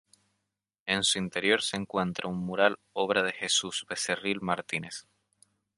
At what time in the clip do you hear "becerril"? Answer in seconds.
3.87-4.41